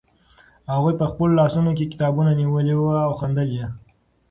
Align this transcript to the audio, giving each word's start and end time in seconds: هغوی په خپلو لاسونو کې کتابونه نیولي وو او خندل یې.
هغوی 0.73 0.93
په 0.99 1.05
خپلو 1.11 1.33
لاسونو 1.39 1.71
کې 1.77 1.91
کتابونه 1.93 2.31
نیولي 2.39 2.75
وو 2.77 2.91
او 3.05 3.11
خندل 3.19 3.49
یې. 3.57 3.67